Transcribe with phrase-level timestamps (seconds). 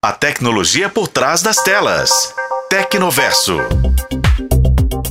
[0.00, 2.32] A tecnologia por trás das telas.
[2.70, 3.58] Tecnoverso.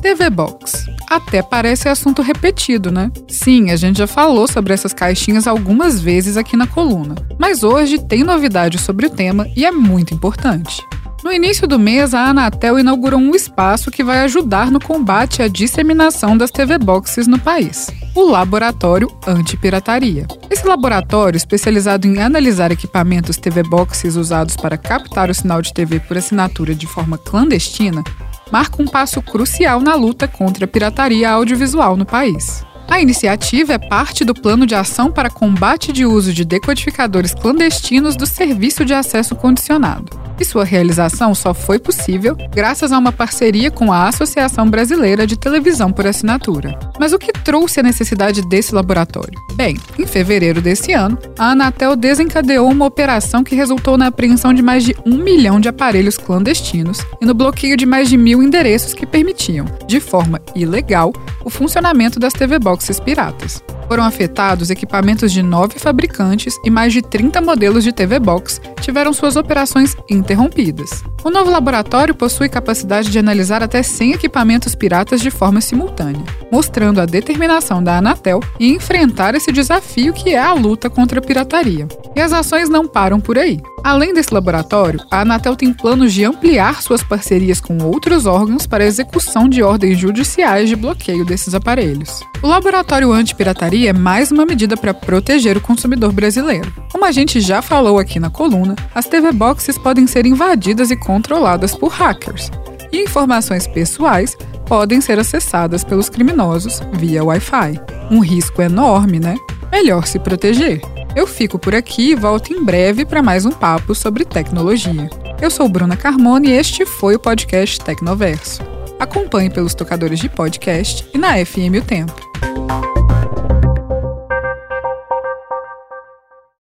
[0.02, 0.86] TV Box.
[1.10, 3.12] Até parece assunto repetido, né?
[3.28, 7.15] Sim, a gente já falou sobre essas caixinhas algumas vezes aqui na coluna.
[7.38, 10.81] Mas hoje tem novidade sobre o tema e é muito importante.
[11.22, 15.49] No início do mês, a Anatel inaugurou um espaço que vai ajudar no combate à
[15.49, 20.26] disseminação das TV Boxes no país o Laboratório Antipirataria.
[20.50, 26.00] Esse laboratório, especializado em analisar equipamentos TV Boxes usados para captar o sinal de TV
[26.00, 28.04] por assinatura de forma clandestina,
[28.52, 32.66] marca um passo crucial na luta contra a pirataria audiovisual no país.
[32.88, 38.16] A iniciativa é parte do Plano de Ação para Combate de Uso de Decodificadores Clandestinos
[38.16, 43.72] do Serviço de Acesso Condicionado e sua realização só foi possível graças a uma parceria
[43.72, 46.77] com a Associação Brasileira de Televisão por Assinatura.
[47.00, 49.40] Mas o que trouxe a necessidade desse laboratório?
[49.55, 54.62] Bem, em fevereiro desse ano, a Anatel desencadeou uma operação que resultou na apreensão de
[54.62, 58.93] mais de um milhão de aparelhos clandestinos e no bloqueio de mais de mil endereços
[58.93, 61.12] que permitiam, de forma ilegal,
[61.43, 63.63] o funcionamento das TV Boxes piratas.
[63.88, 69.13] Foram afetados equipamentos de nove fabricantes e mais de 30 modelos de TV Box tiveram
[69.13, 71.03] suas operações interrompidas.
[71.28, 77.02] O novo laboratório possui capacidade de analisar até 100 equipamentos piratas de forma simultânea, mostrando
[77.02, 81.86] a determinação da Anatel em enfrentar esse desafio que é a luta contra a pirataria.
[82.16, 83.59] E as ações não param por aí.
[83.83, 88.83] Além desse laboratório, a Anatel tem planos de ampliar suas parcerias com outros órgãos para
[88.83, 92.22] a execução de ordens judiciais de bloqueio desses aparelhos.
[92.42, 96.72] O Laboratório Antipirataria é mais uma medida para proteger o consumidor brasileiro.
[96.92, 100.95] Como a gente já falou aqui na coluna, as TV Boxes podem ser invadidas e
[101.17, 102.51] controladas por hackers,
[102.91, 104.37] e informações pessoais
[104.67, 107.81] podem ser acessadas pelos criminosos via Wi-Fi.
[108.11, 109.35] Um risco enorme, né?
[109.71, 110.79] Melhor se proteger.
[111.15, 115.09] Eu fico por aqui e volto em breve para mais um papo sobre tecnologia.
[115.41, 118.61] Eu sou Bruna Carmona e este foi o podcast Tecnoverso.
[118.99, 122.86] Acompanhe pelos tocadores de podcast e na FM O Tempo.